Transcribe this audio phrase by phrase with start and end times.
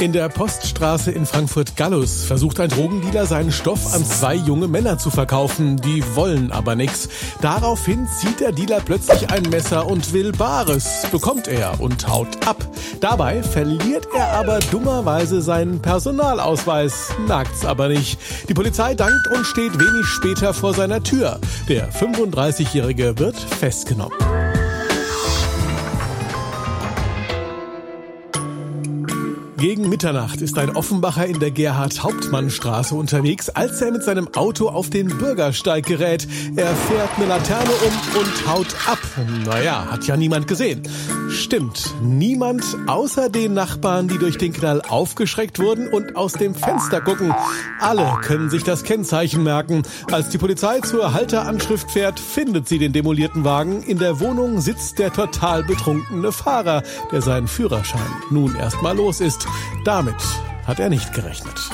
[0.00, 5.08] In der Poststraße in Frankfurt-Gallus versucht ein Drogendealer seinen Stoff an zwei junge Männer zu
[5.08, 5.76] verkaufen.
[5.76, 7.08] Die wollen aber nichts.
[7.40, 11.06] Daraufhin zieht der Dealer plötzlich ein Messer und will Bares.
[11.12, 12.66] Bekommt er und haut ab.
[13.00, 17.10] Dabei verliert er aber dummerweise seinen Personalausweis.
[17.28, 18.18] Merkt's aber nicht.
[18.48, 21.38] Die Polizei dankt und steht wenig später vor seiner Tür.
[21.68, 24.18] Der 35-Jährige wird festgenommen.
[29.64, 34.90] Gegen Mitternacht ist ein Offenbacher in der Gerhard-Hauptmann-Straße unterwegs, als er mit seinem Auto auf
[34.90, 36.28] den Bürgersteig gerät.
[36.54, 38.98] Er fährt eine Laterne um und haut ab.
[39.46, 40.82] Naja, hat ja niemand gesehen.
[41.34, 47.00] Stimmt, niemand außer den Nachbarn, die durch den Knall aufgeschreckt wurden und aus dem Fenster
[47.00, 47.34] gucken.
[47.80, 49.82] Alle können sich das Kennzeichen merken.
[50.12, 53.82] Als die Polizei zur Halteranschrift fährt, findet sie den demolierten Wagen.
[53.82, 59.46] In der Wohnung sitzt der total betrunkene Fahrer, der seinen Führerschein nun erstmal los ist.
[59.84, 60.14] Damit
[60.66, 61.70] hat er nicht gerechnet.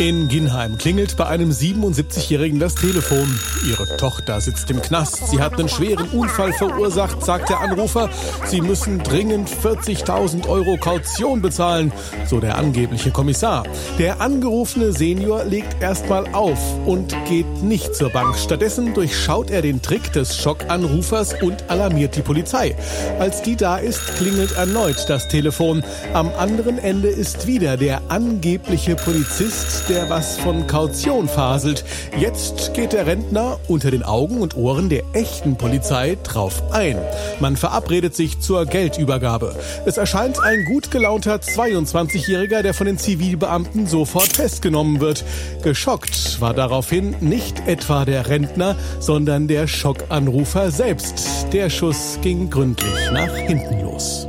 [0.00, 3.38] In Ginheim klingelt bei einem 77-Jährigen das Telefon.
[3.64, 5.28] Ihre Tochter sitzt im Knast.
[5.28, 8.10] Sie hat einen schweren Unfall verursacht, sagt der Anrufer.
[8.44, 11.92] Sie müssen dringend 40.000 Euro Kaution bezahlen,
[12.26, 13.62] so der angebliche Kommissar.
[13.98, 18.36] Der angerufene Senior legt erstmal auf und geht nicht zur Bank.
[18.36, 22.74] Stattdessen durchschaut er den Trick des Schockanrufers und alarmiert die Polizei.
[23.20, 25.84] Als die da ist, klingelt erneut das Telefon.
[26.14, 31.84] Am anderen Ende ist wieder der angebliche Polizist, der was von Kaution faselt.
[32.18, 36.98] Jetzt geht der Rentner unter den Augen und Ohren der echten Polizei drauf ein.
[37.40, 39.54] Man verabredet sich zur Geldübergabe.
[39.84, 45.24] Es erscheint ein gut gelaunter 22-Jähriger, der von den Zivilbeamten sofort festgenommen wird.
[45.62, 51.46] Geschockt war daraufhin nicht etwa der Rentner, sondern der Schockanrufer selbst.
[51.52, 54.28] Der Schuss ging gründlich nach hinten los.